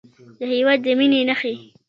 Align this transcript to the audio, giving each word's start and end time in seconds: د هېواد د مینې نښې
د 0.37 0.39
هېواد 0.53 0.79
د 0.85 0.87
مینې 0.99 1.21
نښې 1.29 1.53